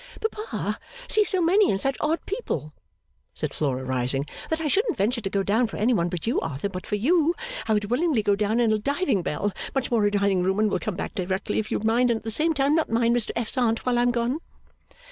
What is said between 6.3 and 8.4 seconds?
Arthur but for you I would willingly go